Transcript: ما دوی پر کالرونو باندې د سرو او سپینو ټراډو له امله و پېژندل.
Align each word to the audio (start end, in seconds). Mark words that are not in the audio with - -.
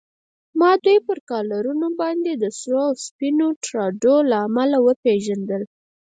ما 0.59 0.71
دوی 0.83 0.97
پر 1.07 1.17
کالرونو 1.29 1.87
باندې 2.01 2.31
د 2.35 2.45
سرو 2.59 2.81
او 2.89 2.93
سپینو 3.05 3.47
ټراډو 3.63 4.15
له 4.29 4.37
امله 4.47 4.77
و 4.81 4.87
پېژندل. 5.03 5.63